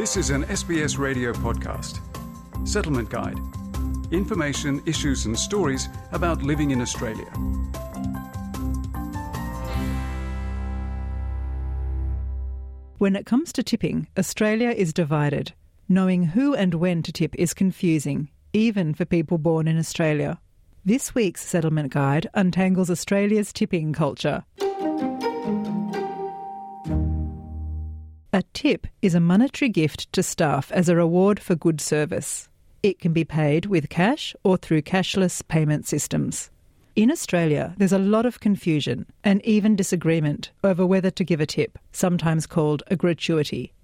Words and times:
This 0.00 0.16
is 0.16 0.30
an 0.30 0.44
SBS 0.44 0.96
radio 0.96 1.34
podcast. 1.34 2.00
Settlement 2.66 3.10
Guide. 3.10 3.38
Information, 4.10 4.82
issues, 4.86 5.26
and 5.26 5.38
stories 5.38 5.90
about 6.12 6.42
living 6.42 6.70
in 6.70 6.80
Australia. 6.80 7.26
When 12.96 13.14
it 13.14 13.26
comes 13.26 13.52
to 13.52 13.62
tipping, 13.62 14.06
Australia 14.16 14.70
is 14.70 14.94
divided. 14.94 15.52
Knowing 15.86 16.22
who 16.22 16.54
and 16.54 16.76
when 16.76 17.02
to 17.02 17.12
tip 17.12 17.34
is 17.34 17.52
confusing, 17.52 18.30
even 18.54 18.94
for 18.94 19.04
people 19.04 19.36
born 19.36 19.68
in 19.68 19.78
Australia. 19.78 20.40
This 20.82 21.14
week's 21.14 21.46
Settlement 21.46 21.92
Guide 21.92 22.26
untangles 22.32 22.88
Australia's 22.88 23.52
tipping 23.52 23.92
culture. 23.92 24.44
A 28.40 28.52
tip 28.54 28.86
is 29.02 29.14
a 29.14 29.20
monetary 29.20 29.68
gift 29.68 30.10
to 30.14 30.22
staff 30.22 30.72
as 30.72 30.88
a 30.88 30.96
reward 30.96 31.38
for 31.38 31.54
good 31.54 31.78
service. 31.78 32.48
It 32.82 32.98
can 32.98 33.12
be 33.12 33.22
paid 33.22 33.66
with 33.66 33.90
cash 33.90 34.34
or 34.42 34.56
through 34.56 34.80
cashless 34.80 35.46
payment 35.46 35.86
systems. 35.86 36.48
In 36.96 37.10
Australia, 37.10 37.74
there's 37.76 37.92
a 37.92 37.98
lot 37.98 38.24
of 38.24 38.40
confusion 38.40 39.04
and 39.22 39.44
even 39.44 39.76
disagreement 39.76 40.52
over 40.64 40.86
whether 40.86 41.10
to 41.10 41.22
give 41.22 41.42
a 41.42 41.44
tip, 41.44 41.78
sometimes 41.92 42.46
called 42.46 42.82
a 42.86 42.96
gratuity. 42.96 43.74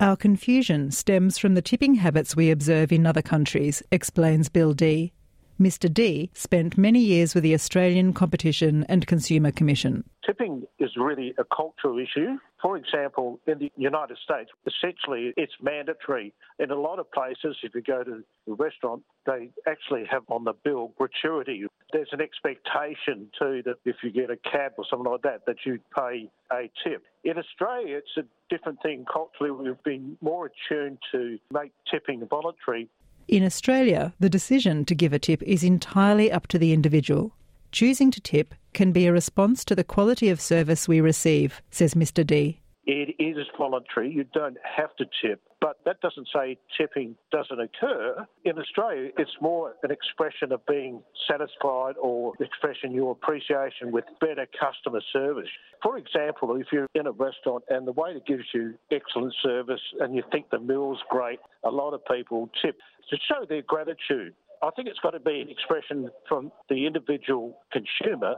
Our 0.00 0.16
confusion 0.16 0.92
stems 0.92 1.36
from 1.36 1.52
the 1.52 1.60
tipping 1.60 1.96
habits 1.96 2.34
we 2.34 2.50
observe 2.50 2.92
in 2.92 3.04
other 3.04 3.20
countries, 3.20 3.82
explains 3.92 4.48
Bill 4.48 4.72
D. 4.72 5.12
Mr. 5.60 5.92
D 5.92 6.30
spent 6.32 6.78
many 6.78 7.00
years 7.00 7.34
with 7.34 7.44
the 7.44 7.52
Australian 7.52 8.14
Competition 8.14 8.86
and 8.88 9.06
Consumer 9.06 9.50
Commission. 9.50 10.04
Tipping 10.26 10.64
is 10.80 10.90
really 10.96 11.34
a 11.38 11.44
cultural 11.44 12.00
issue. 12.00 12.36
For 12.60 12.76
example, 12.76 13.38
in 13.46 13.60
the 13.60 13.70
United 13.76 14.18
States, 14.24 14.50
essentially 14.66 15.32
it's 15.36 15.52
mandatory. 15.62 16.34
In 16.58 16.72
a 16.72 16.74
lot 16.74 16.98
of 16.98 17.10
places, 17.12 17.56
if 17.62 17.76
you 17.76 17.80
go 17.80 18.02
to 18.02 18.24
a 18.50 18.54
restaurant, 18.54 19.02
they 19.24 19.50
actually 19.68 20.04
have 20.10 20.24
on 20.28 20.42
the 20.42 20.52
bill 20.64 20.92
gratuity. 20.98 21.66
There's 21.92 22.08
an 22.10 22.20
expectation 22.20 23.30
too 23.38 23.62
that 23.66 23.76
if 23.84 23.96
you 24.02 24.10
get 24.10 24.30
a 24.30 24.36
cab 24.36 24.72
or 24.78 24.84
something 24.90 25.10
like 25.10 25.22
that, 25.22 25.46
that 25.46 25.58
you 25.64 25.78
pay 25.96 26.28
a 26.50 26.70
tip. 26.82 27.04
In 27.22 27.38
Australia, 27.38 27.98
it's 27.98 28.16
a 28.16 28.24
different 28.52 28.82
thing. 28.82 29.04
Culturally, 29.12 29.52
we've 29.52 29.82
been 29.84 30.16
more 30.20 30.50
attuned 30.50 30.98
to 31.12 31.38
make 31.52 31.70
tipping 31.88 32.26
voluntary. 32.28 32.88
In 33.28 33.44
Australia, 33.44 34.12
the 34.18 34.28
decision 34.28 34.84
to 34.86 34.94
give 34.94 35.12
a 35.12 35.20
tip 35.20 35.42
is 35.44 35.62
entirely 35.62 36.32
up 36.32 36.48
to 36.48 36.58
the 36.58 36.72
individual. 36.72 37.32
Choosing 37.76 38.10
to 38.12 38.22
tip 38.22 38.54
can 38.72 38.90
be 38.90 39.06
a 39.06 39.12
response 39.12 39.62
to 39.66 39.74
the 39.74 39.84
quality 39.84 40.30
of 40.30 40.40
service 40.40 40.88
we 40.88 41.02
receive, 41.02 41.60
says 41.70 41.92
Mr. 41.92 42.26
D. 42.26 42.62
It 42.86 43.14
is 43.18 43.36
voluntary. 43.58 44.10
You 44.10 44.24
don't 44.32 44.56
have 44.64 44.96
to 44.96 45.04
tip, 45.20 45.42
but 45.60 45.76
that 45.84 46.00
doesn't 46.00 46.26
say 46.34 46.56
tipping 46.78 47.16
doesn't 47.30 47.60
occur. 47.60 48.26
In 48.46 48.58
Australia, 48.58 49.10
it's 49.18 49.36
more 49.42 49.74
an 49.82 49.90
expression 49.90 50.52
of 50.52 50.64
being 50.64 51.02
satisfied 51.28 51.96
or 52.00 52.32
expressing 52.40 52.92
your 52.92 53.12
appreciation 53.12 53.92
with 53.92 54.04
better 54.20 54.46
customer 54.58 55.02
service. 55.12 55.50
For 55.82 55.98
example, 55.98 56.56
if 56.56 56.68
you're 56.72 56.88
in 56.94 57.06
a 57.06 57.12
restaurant 57.12 57.64
and 57.68 57.86
the 57.86 57.92
waiter 57.92 58.20
gives 58.26 58.44
you 58.54 58.74
excellent 58.90 59.34
service 59.42 59.82
and 60.00 60.14
you 60.14 60.22
think 60.32 60.48
the 60.48 60.60
meal's 60.60 61.00
great, 61.10 61.40
a 61.62 61.70
lot 61.70 61.92
of 61.92 62.00
people 62.06 62.48
tip 62.62 62.78
to 63.10 63.16
show 63.28 63.44
their 63.46 63.62
gratitude. 63.62 64.32
I 64.62 64.70
think 64.74 64.88
it's 64.88 64.98
got 65.00 65.10
to 65.10 65.20
be 65.20 65.40
an 65.40 65.48
expression 65.48 66.10
from 66.28 66.50
the 66.68 66.86
individual 66.86 67.58
consumer 67.72 68.34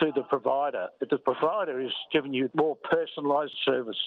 to 0.00 0.12
the 0.14 0.22
provider. 0.22 0.88
But 1.00 1.10
the 1.10 1.18
provider 1.18 1.80
is 1.80 1.92
giving 2.12 2.32
you 2.32 2.50
more 2.54 2.76
personalised 2.76 3.56
service. 3.64 3.98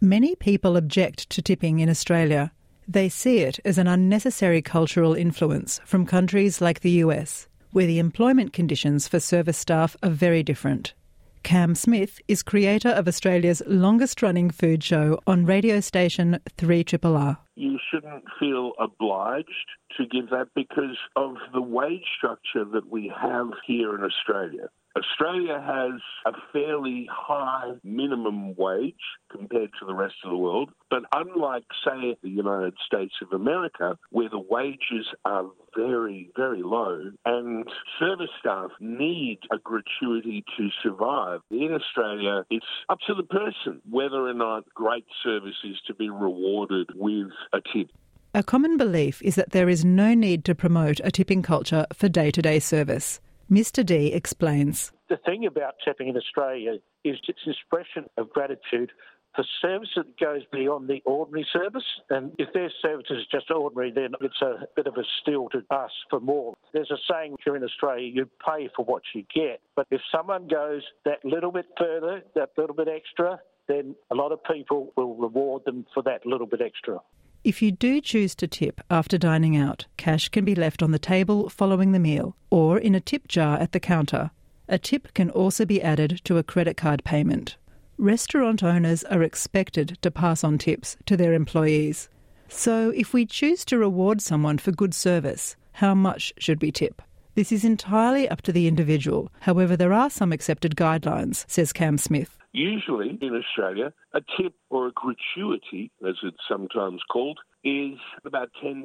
Many 0.00 0.34
people 0.34 0.76
object 0.76 1.28
to 1.30 1.42
tipping 1.42 1.80
in 1.80 1.90
Australia. 1.90 2.52
They 2.88 3.08
see 3.08 3.40
it 3.40 3.60
as 3.64 3.78
an 3.78 3.86
unnecessary 3.86 4.62
cultural 4.62 5.14
influence 5.14 5.80
from 5.84 6.06
countries 6.06 6.60
like 6.60 6.80
the 6.80 7.02
US, 7.04 7.46
where 7.72 7.86
the 7.86 7.98
employment 7.98 8.52
conditions 8.52 9.06
for 9.06 9.20
service 9.20 9.58
staff 9.58 9.96
are 10.02 10.10
very 10.10 10.42
different. 10.42 10.94
Cam 11.42 11.74
Smith 11.74 12.20
is 12.28 12.42
creator 12.42 12.90
of 12.90 13.08
Australia's 13.08 13.62
longest 13.66 14.22
running 14.22 14.50
food 14.50 14.84
show 14.84 15.18
on 15.26 15.46
radio 15.46 15.80
station 15.80 16.38
3RRR. 16.58 17.38
You 17.56 17.78
shouldn't 17.90 18.24
feel 18.38 18.72
obliged 18.78 19.48
to 19.96 20.06
give 20.06 20.30
that 20.30 20.48
because 20.54 20.96
of 21.16 21.36
the 21.52 21.62
wage 21.62 22.04
structure 22.16 22.64
that 22.72 22.88
we 22.90 23.12
have 23.20 23.48
here 23.66 23.94
in 23.94 24.04
Australia. 24.04 24.68
Australia 24.96 25.60
has 25.60 26.00
a 26.26 26.36
fairly 26.52 27.08
high 27.10 27.72
minimum 27.84 28.54
wage 28.56 28.94
compared 29.30 29.70
to 29.78 29.86
the 29.86 29.94
rest 29.94 30.16
of 30.24 30.30
the 30.30 30.36
world, 30.36 30.70
but 30.90 31.02
unlike, 31.14 31.64
say, 31.84 32.16
the 32.22 32.28
United 32.28 32.74
States 32.84 33.14
of 33.22 33.32
America, 33.32 33.96
where 34.10 34.28
the 34.28 34.40
wages 34.40 35.06
are 35.24 35.44
very, 35.76 36.30
very 36.36 36.62
low 36.62 37.10
and 37.24 37.64
service 37.98 38.30
staff 38.40 38.70
need 38.80 39.38
a 39.52 39.58
gratuity 39.58 40.44
to 40.56 40.68
survive, 40.82 41.40
in 41.50 41.72
Australia, 41.72 42.44
it's 42.50 42.66
up 42.88 42.98
to 43.06 43.14
the 43.14 43.22
person 43.22 43.80
whether 43.88 44.26
or 44.26 44.34
not 44.34 44.64
great 44.74 45.06
service 45.22 45.56
is 45.64 45.76
to 45.86 45.94
be 45.94 46.10
rewarded 46.10 46.88
with 46.96 47.28
a 47.52 47.60
tip. 47.72 47.90
A 48.34 48.42
common 48.42 48.76
belief 48.76 49.22
is 49.22 49.34
that 49.34 49.50
there 49.50 49.68
is 49.68 49.84
no 49.84 50.14
need 50.14 50.44
to 50.44 50.54
promote 50.54 51.00
a 51.02 51.10
tipping 51.10 51.42
culture 51.42 51.86
for 51.92 52.08
day 52.08 52.30
to 52.30 52.42
day 52.42 52.58
service. 52.58 53.20
Mr. 53.50 53.84
D 53.84 54.12
explains. 54.12 54.92
The 55.08 55.16
thing 55.16 55.44
about 55.44 55.74
tipping 55.84 56.08
in 56.08 56.16
Australia 56.16 56.74
is 57.04 57.18
its 57.26 57.40
an 57.44 57.52
expression 57.52 58.08
of 58.16 58.30
gratitude 58.30 58.92
for 59.34 59.44
service 59.60 59.88
that 59.96 60.18
goes 60.18 60.42
beyond 60.52 60.88
the 60.88 61.02
ordinary 61.04 61.46
service. 61.52 61.84
And 62.10 62.32
if 62.38 62.52
their 62.52 62.70
service 62.82 63.06
is 63.10 63.26
just 63.30 63.50
ordinary, 63.50 63.90
then 63.92 64.12
it's 64.20 64.40
a 64.42 64.66
bit 64.76 64.86
of 64.86 64.94
a 64.96 65.04
steal 65.20 65.48
to 65.50 65.62
ask 65.70 65.92
for 66.08 66.20
more. 66.20 66.54
There's 66.72 66.90
a 66.90 66.98
saying 67.10 67.36
here 67.44 67.56
in 67.56 67.64
Australia, 67.64 68.06
you 68.06 68.28
pay 68.44 68.68
for 68.74 68.84
what 68.84 69.02
you 69.14 69.24
get. 69.34 69.60
But 69.76 69.86
if 69.90 70.00
someone 70.12 70.46
goes 70.48 70.82
that 71.04 71.24
little 71.24 71.52
bit 71.52 71.66
further, 71.78 72.22
that 72.34 72.50
little 72.56 72.74
bit 72.74 72.88
extra, 72.88 73.40
then 73.68 73.94
a 74.10 74.14
lot 74.14 74.32
of 74.32 74.42
people 74.44 74.92
will 74.96 75.14
reward 75.14 75.64
them 75.64 75.86
for 75.94 76.02
that 76.04 76.26
little 76.26 76.46
bit 76.46 76.60
extra. 76.60 76.98
If 77.42 77.62
you 77.62 77.72
do 77.72 78.02
choose 78.02 78.34
to 78.34 78.46
tip 78.46 78.82
after 78.90 79.16
dining 79.16 79.56
out, 79.56 79.86
cash 79.96 80.28
can 80.28 80.44
be 80.44 80.54
left 80.54 80.82
on 80.82 80.90
the 80.90 80.98
table 80.98 81.48
following 81.48 81.92
the 81.92 81.98
meal 81.98 82.36
or 82.50 82.78
in 82.78 82.94
a 82.94 83.00
tip 83.00 83.28
jar 83.28 83.56
at 83.58 83.72
the 83.72 83.80
counter. 83.80 84.30
A 84.68 84.78
tip 84.78 85.14
can 85.14 85.30
also 85.30 85.64
be 85.64 85.80
added 85.80 86.20
to 86.24 86.36
a 86.36 86.42
credit 86.42 86.76
card 86.76 87.02
payment. 87.02 87.56
Restaurant 87.96 88.62
owners 88.62 89.04
are 89.04 89.22
expected 89.22 89.96
to 90.02 90.10
pass 90.10 90.44
on 90.44 90.58
tips 90.58 90.98
to 91.06 91.16
their 91.16 91.32
employees. 91.32 92.10
So, 92.48 92.90
if 92.90 93.14
we 93.14 93.24
choose 93.24 93.64
to 93.66 93.78
reward 93.78 94.20
someone 94.20 94.58
for 94.58 94.72
good 94.72 94.92
service, 94.92 95.56
how 95.72 95.94
much 95.94 96.34
should 96.38 96.60
we 96.60 96.70
tip? 96.70 97.00
This 97.36 97.52
is 97.52 97.64
entirely 97.64 98.28
up 98.28 98.42
to 98.42 98.52
the 98.52 98.66
individual. 98.66 99.30
However, 99.40 99.76
there 99.76 99.92
are 99.92 100.10
some 100.10 100.32
accepted 100.32 100.74
guidelines, 100.74 101.48
says 101.48 101.72
Cam 101.72 101.96
Smith. 101.96 102.36
Usually 102.52 103.16
in 103.22 103.36
Australia, 103.36 103.92
a 104.12 104.20
tip 104.36 104.52
or 104.68 104.88
a 104.88 104.92
gratuity, 104.92 105.92
as 106.06 106.16
it's 106.24 106.40
sometimes 106.48 107.00
called, 107.10 107.38
is 107.62 107.96
about 108.24 108.50
10%. 108.64 108.84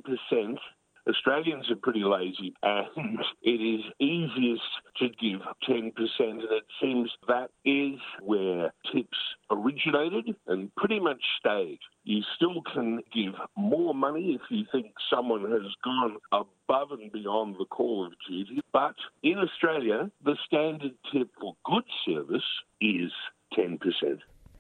Australians 1.08 1.70
are 1.70 1.76
pretty 1.76 2.04
lazy 2.04 2.54
and 2.64 3.20
it 3.44 3.50
is 3.50 3.82
easiest 4.00 4.62
to 4.98 5.10
give 5.10 5.42
10%. 5.68 5.92
And 6.20 6.42
it 6.42 6.66
seems 6.82 7.12
that 7.28 7.50
is 7.64 8.00
where 8.22 8.74
tips 8.92 9.18
originated 9.52 10.36
and 10.48 10.74
pretty 10.76 11.00
much 11.00 11.22
stayed. 11.40 11.80
You 12.04 12.22
still 12.36 12.62
can 12.74 13.02
give 13.14 13.34
more 13.56 13.94
money 13.94 14.40
if 14.40 14.42
you 14.50 14.66
think 14.72 14.88
someone 15.10 15.42
has 15.52 15.72
gone 15.84 16.18
above 16.32 16.92
and 16.92 17.12
beyond 17.12 17.56
the 17.60 17.66
call 17.66 18.06
of 18.06 18.14
duty. 18.28 18.62
But 18.74 18.96
in 19.24 19.38
Australia, 19.38 20.10
the 20.24 20.36
standard 20.46 20.94
tip 21.12 21.30
for 21.40 21.56
good 21.66 21.86
service 22.06 22.44
is 22.82 23.12
10%. 23.58 23.80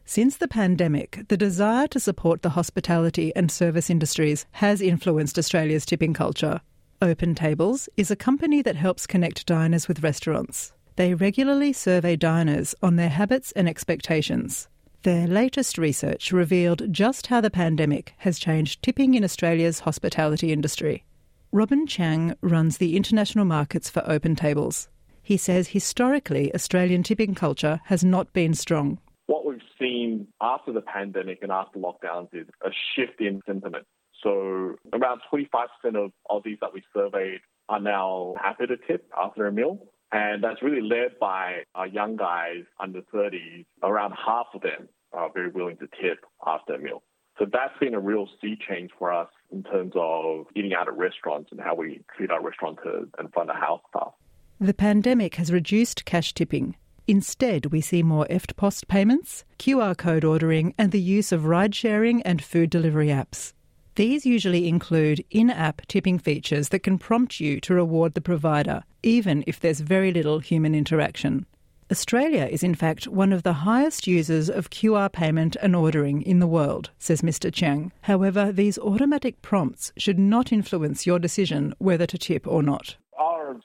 Since 0.07 0.37
the 0.37 0.47
pandemic, 0.47 1.25
the 1.29 1.35
desire 1.35 1.87
to 1.87 1.99
support 1.99 2.43
the 2.43 2.51
hospitality 2.51 3.35
and 3.35 3.49
service 3.49 3.89
industries 3.89 4.45
has 4.51 4.79
influenced 4.79 5.39
Australia's 5.39 5.83
tipping 5.83 6.13
culture. 6.13 6.61
Open 7.01 7.33
Tables 7.33 7.89
is 7.97 8.11
a 8.11 8.15
company 8.15 8.61
that 8.61 8.75
helps 8.75 9.07
connect 9.07 9.47
diners 9.47 9.87
with 9.87 10.03
restaurants. 10.03 10.73
They 10.95 11.15
regularly 11.15 11.73
survey 11.73 12.15
diners 12.15 12.75
on 12.83 12.97
their 12.97 13.09
habits 13.09 13.51
and 13.53 13.67
expectations. 13.67 14.67
Their 15.01 15.25
latest 15.25 15.79
research 15.79 16.31
revealed 16.31 16.93
just 16.93 17.27
how 17.27 17.41
the 17.41 17.49
pandemic 17.49 18.13
has 18.19 18.37
changed 18.37 18.83
tipping 18.83 19.15
in 19.15 19.23
Australia's 19.23 19.81
hospitality 19.81 20.53
industry. 20.53 21.03
Robin 21.51 21.87
Chang 21.87 22.35
runs 22.41 22.77
the 22.77 22.95
international 22.95 23.45
markets 23.45 23.89
for 23.89 24.03
Open 24.05 24.35
Tables. 24.35 24.87
He 25.23 25.35
says 25.35 25.69
historically 25.69 26.53
Australian 26.53 27.01
tipping 27.01 27.33
culture 27.33 27.81
has 27.85 28.03
not 28.03 28.31
been 28.31 28.53
strong. 28.53 28.99
What 29.27 29.45
we've 29.45 29.59
seen 29.79 30.27
after 30.41 30.71
the 30.71 30.81
pandemic 30.81 31.39
and 31.41 31.51
after 31.51 31.79
lockdowns 31.79 32.29
is 32.33 32.47
a 32.63 32.69
shift 32.95 33.19
in 33.19 33.41
sentiment. 33.45 33.85
So 34.23 34.75
around 34.93 35.21
25% 35.31 35.47
of 35.95 36.11
Aussies 36.29 36.59
that 36.61 36.73
we 36.73 36.83
surveyed 36.93 37.41
are 37.69 37.79
now 37.79 38.35
happy 38.41 38.67
to 38.67 38.77
tip 38.77 39.09
after 39.17 39.47
a 39.47 39.51
meal. 39.51 39.79
And 40.11 40.43
that's 40.43 40.61
really 40.61 40.81
led 40.81 41.19
by 41.19 41.63
our 41.73 41.87
young 41.87 42.15
guys 42.15 42.63
under 42.79 43.01
30s. 43.01 43.65
Around 43.83 44.13
half 44.13 44.47
of 44.53 44.61
them 44.61 44.87
are 45.13 45.31
very 45.33 45.49
willing 45.49 45.77
to 45.77 45.87
tip 46.01 46.25
after 46.45 46.75
a 46.75 46.79
meal. 46.79 47.01
So 47.37 47.45
that's 47.51 47.77
been 47.79 47.93
a 47.93 47.99
real 47.99 48.27
sea 48.41 48.57
change 48.67 48.91
for 48.97 49.11
us 49.11 49.27
in 49.51 49.63
terms 49.63 49.91
of 49.95 50.45
eating 50.55 50.73
out 50.73 50.87
at 50.87 50.95
restaurants 50.95 51.49
and 51.51 51.59
how 51.59 51.75
we 51.75 52.01
treat 52.15 52.31
our 52.31 52.41
restaurateurs 52.41 53.09
and 53.17 53.33
front 53.33 53.49
of 53.49 53.57
house 53.57 53.81
staff. 53.89 54.13
The 54.59 54.73
pandemic 54.73 55.35
has 55.35 55.51
reduced 55.51 56.05
cash 56.05 56.33
tipping. 56.33 56.77
Instead, 57.07 57.67
we 57.67 57.81
see 57.81 58.01
more 58.01 58.25
EFTPOS 58.29 58.87
payments, 58.87 59.43
QR 59.59 59.95
code 59.95 60.23
ordering, 60.23 60.73
and 60.77 60.91
the 60.91 60.99
use 60.99 61.31
of 61.31 61.45
ride 61.45 61.75
sharing 61.75 62.21
and 62.23 62.43
food 62.43 62.69
delivery 62.69 63.07
apps. 63.07 63.53
These 63.95 64.25
usually 64.25 64.67
include 64.67 65.23
in 65.29 65.49
app 65.49 65.85
tipping 65.87 66.19
features 66.19 66.69
that 66.69 66.83
can 66.83 66.97
prompt 66.97 67.39
you 67.39 67.61
to 67.61 67.75
reward 67.75 68.13
the 68.13 68.21
provider, 68.21 68.83
even 69.03 69.43
if 69.47 69.59
there's 69.59 69.79
very 69.79 70.11
little 70.11 70.39
human 70.39 70.75
interaction. 70.75 71.45
Australia 71.91 72.47
is 72.49 72.63
in 72.63 72.73
fact 72.73 73.07
one 73.07 73.31
of 73.31 73.43
the 73.43 73.53
highest 73.53 74.07
users 74.07 74.49
of 74.49 74.71
QR 74.71 75.11
payment 75.11 75.55
and 75.61 75.75
ordering 75.75 76.23
in 76.23 76.39
the 76.39 76.47
world, 76.47 76.89
says 76.97 77.21
Mr. 77.21 77.53
Chiang. 77.53 77.91
However, 78.01 78.51
these 78.51 78.79
automatic 78.79 79.39
prompts 79.43 79.93
should 79.95 80.17
not 80.17 80.51
influence 80.51 81.05
your 81.05 81.19
decision 81.19 81.75
whether 81.77 82.07
to 82.07 82.17
tip 82.17 82.47
or 82.47 82.63
not. 82.63 82.95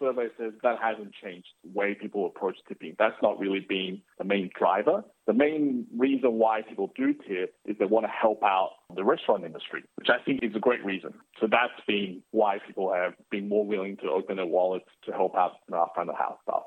Survey 0.01 0.29
says 0.39 0.53
that 0.63 0.79
hasn't 0.83 1.13
changed 1.23 1.47
the 1.63 1.71
way 1.79 1.95
people 1.95 2.27
approach 2.27 2.57
tipping. 2.67 2.97
That's 2.99 3.17
not 3.23 3.39
really 3.39 3.61
been 3.61 4.01
the 4.19 4.25
main 4.25 4.51
driver. 4.59 5.05
The 5.27 5.35
main 5.35 5.87
reason 5.97 6.33
why 6.33 6.63
people 6.63 6.93
do 6.97 7.13
tip 7.13 7.55
is 7.67 7.77
they 7.79 7.85
want 7.85 8.07
to 8.07 8.11
help 8.11 8.43
out 8.43 8.71
the 8.97 9.05
restaurant 9.05 9.45
industry, 9.45 9.85
which 9.97 10.09
I 10.09 10.23
think 10.25 10.43
is 10.43 10.57
a 10.57 10.59
great 10.59 10.85
reason. 10.85 11.15
So 11.41 11.47
that's 11.51 11.87
been 11.87 12.23
why 12.31 12.59
people 12.67 12.93
have 12.93 13.13
been 13.31 13.49
more 13.49 13.65
willing 13.65 13.97
to 13.99 14.11
open 14.11 14.37
their 14.37 14.47
wallets 14.47 14.87
to 15.05 15.13
help 15.13 15.37
out 15.37 15.53
our 15.73 15.91
front 15.95 16.11
of 16.11 16.17
house 16.17 16.39
staff. 16.43 16.63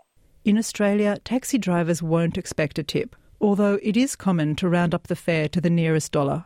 In 0.45 0.57
Australia, 0.57 1.18
taxi 1.24 1.57
drivers 1.57 2.03
won't 2.03 2.38
expect 2.38 2.77
a 2.77 2.83
tip, 2.83 3.15
although 3.41 3.80
it 3.81 3.97
is 3.97 4.15
common 4.15 4.56
to 4.57 4.69
round 4.69 4.94
up 4.94 5.07
the 5.07 5.15
fare 5.15 5.47
to 5.50 5.59
the 5.59 5.69
nearest 5.69 6.12
dollar. 6.12 6.45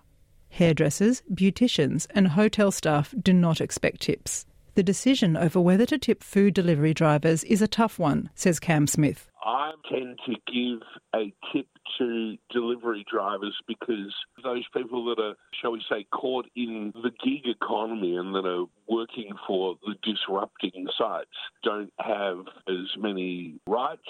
Hairdressers, 0.50 1.22
beauticians, 1.34 2.07
and 2.12 2.30
hotel 2.30 2.72
staff 2.72 3.13
do 3.22 3.34
not 3.34 3.60
expect 3.60 4.01
tips. 4.01 4.45
The 4.77 4.83
decision 4.83 5.35
over 5.35 5.59
whether 5.59 5.88
to 5.88 5.97
tip 5.97 6.21
food 6.21 6.53
delivery 6.53 6.94
drivers 6.94 7.44
is 7.45 7.63
a 7.63 7.68
tough 7.68 7.97
one, 7.97 8.29
says 8.35 8.59
Cam 8.59 8.85
Smith. 8.85 9.31
I 9.44 9.71
tend 9.89 10.19
to 10.27 10.35
give 10.53 10.88
a 11.15 11.33
tip 11.51 11.65
to 11.97 12.38
delivery 12.51 13.03
drivers 13.12 13.57
because 13.68 14.13
those 14.44 14.65
people 14.75 15.03
that 15.06 15.19
are, 15.19 15.33
shall 15.59 15.71
we 15.71 15.81
say, 15.89 16.06
caught 16.12 16.45
in 16.56 16.94
the 16.94 17.09
gig 17.25 17.47
economy 17.47 18.15
and 18.18 18.35
that 18.35 18.45
are 18.45 18.65
working 18.88 19.31
for 19.47 19.77
the 19.83 19.95
disrupting 20.03 20.85
sites 20.95 21.31
don't 21.63 21.91
have 21.97 22.41
as 22.68 22.85
many 23.00 23.56
rights 23.65 24.01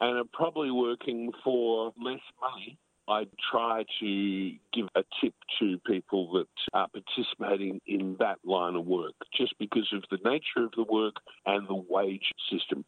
and 0.00 0.16
are 0.16 0.30
probably 0.32 0.70
working 0.70 1.32
for 1.44 1.92
less 2.02 2.22
money 2.40 2.78
I 3.08 3.26
try 3.50 3.84
to 4.00 4.52
give 4.72 4.86
a 4.94 5.02
tip 5.20 5.34
to 5.58 5.78
people 5.86 6.32
that 6.32 6.46
are 6.72 6.88
participating 6.88 7.80
in 7.86 8.16
that 8.18 8.38
line 8.44 8.76
of 8.76 8.86
work 8.86 9.14
just 9.36 9.54
because 9.58 9.92
of 9.92 10.04
the 10.10 10.18
nature 10.28 10.64
of 10.64 10.72
the 10.76 10.84
work 10.84 11.16
and 11.44 11.68
the 11.68 11.82
wage 11.88 12.32
system. 12.50 12.84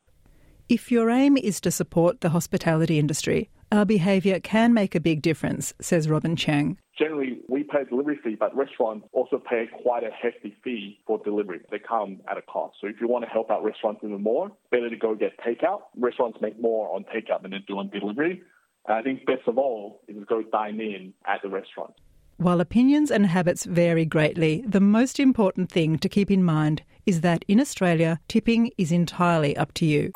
If 0.68 0.90
your 0.90 1.10
aim 1.10 1.36
is 1.36 1.60
to 1.60 1.70
support 1.70 2.22
the 2.22 2.30
hospitality 2.30 2.98
industry, 2.98 3.50
our 3.70 3.84
behaviour 3.84 4.40
can 4.40 4.72
make 4.72 4.94
a 4.94 5.00
big 5.00 5.22
difference, 5.22 5.74
says 5.80 6.08
Robin 6.08 6.34
Chang. 6.34 6.78
Generally, 6.98 7.40
we 7.48 7.62
pay 7.62 7.82
a 7.82 7.84
delivery 7.84 8.18
fee, 8.24 8.36
but 8.36 8.56
restaurants 8.56 9.06
also 9.12 9.38
pay 9.38 9.68
quite 9.82 10.02
a 10.02 10.10
hefty 10.10 10.56
fee 10.64 10.98
for 11.06 11.22
delivery. 11.22 11.60
They 11.70 11.78
come 11.78 12.20
at 12.28 12.38
a 12.38 12.42
cost. 12.42 12.78
So 12.80 12.86
if 12.86 13.00
you 13.00 13.06
want 13.06 13.24
to 13.24 13.30
help 13.30 13.50
out 13.50 13.62
restaurants 13.62 14.00
even 14.02 14.22
more, 14.22 14.50
better 14.70 14.88
to 14.88 14.96
go 14.96 15.14
get 15.14 15.38
takeout. 15.38 15.82
Restaurants 15.96 16.38
make 16.40 16.60
more 16.60 16.92
on 16.94 17.04
takeout 17.04 17.42
than 17.42 17.50
they 17.50 17.58
do 17.58 17.78
on 17.78 17.90
delivery. 17.90 18.42
And 18.88 18.96
I 18.96 19.02
think 19.02 19.26
best 19.26 19.46
of 19.46 19.58
all 19.58 20.00
is 20.08 20.16
to 20.16 20.24
go 20.24 20.42
dine 20.42 20.80
in 20.80 21.12
at 21.26 21.42
the 21.42 21.48
restaurant. 21.48 21.94
While 22.38 22.60
opinions 22.60 23.10
and 23.10 23.26
habits 23.26 23.64
vary 23.64 24.04
greatly, 24.04 24.62
the 24.66 24.80
most 24.80 25.18
important 25.18 25.72
thing 25.72 25.98
to 25.98 26.08
keep 26.08 26.30
in 26.30 26.44
mind 26.44 26.82
is 27.06 27.22
that 27.22 27.44
in 27.48 27.60
Australia, 27.60 28.20
tipping 28.28 28.70
is 28.76 28.92
entirely 28.92 29.56
up 29.56 29.72
to 29.74 29.86
you. 29.86 30.12